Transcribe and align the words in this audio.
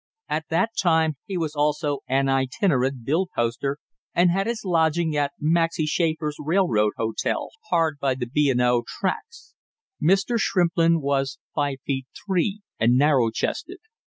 At 0.27 0.47
that 0.49 0.71
time 0.81 1.17
he 1.27 1.37
was 1.37 1.53
also 1.53 1.99
an 2.07 2.27
itinerant 2.27 3.05
bill 3.05 3.27
poster 3.35 3.77
and 4.15 4.31
had 4.31 4.47
his 4.47 4.63
lodgings 4.65 5.15
at 5.15 5.33
Maxy 5.39 5.85
Schaffer's 5.85 6.37
Railroad 6.39 6.93
Hotel 6.97 7.49
hard 7.69 7.99
by 7.99 8.15
the 8.15 8.25
B. 8.25 8.51
& 8.57 8.59
O. 8.59 8.81
tracks. 8.87 9.53
Mr. 10.01 10.39
Shrimplin 10.39 11.01
was 11.01 11.37
five 11.53 11.77
feet 11.85 12.07
three, 12.25 12.61
and 12.79 12.97
narrow 12.97 13.29
chested. 13.29 13.77